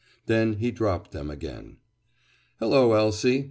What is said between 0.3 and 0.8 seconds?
he